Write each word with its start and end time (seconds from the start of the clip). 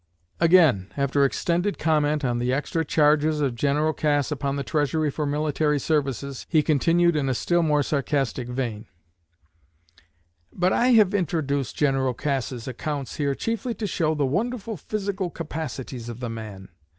'"Again, 0.39 0.91
after 0.97 1.23
extended 1.25 1.77
comment 1.77 2.25
on 2.25 2.39
the 2.39 2.51
extra 2.51 2.83
charges 2.83 3.39
of 3.39 3.53
General 3.53 3.93
Cass 3.93 4.31
upon 4.31 4.55
the 4.55 4.63
Treasury 4.63 5.11
for 5.11 5.27
military 5.27 5.77
services, 5.77 6.47
he 6.49 6.63
continued 6.63 7.15
in 7.15 7.29
a 7.29 7.35
still 7.35 7.61
more 7.61 7.83
sarcastic 7.83 8.47
vein: 8.47 8.87
"But 10.51 10.73
I 10.73 10.93
have 10.93 11.13
introduced 11.13 11.75
General 11.77 12.15
Cass's 12.15 12.67
accounts 12.67 13.17
here 13.17 13.35
chiefly 13.35 13.75
to 13.75 13.85
show 13.85 14.15
the 14.15 14.25
wonderful 14.25 14.75
physical 14.75 15.29
capacities 15.29 16.09
of 16.09 16.19
the 16.19 16.29
man. 16.31 16.69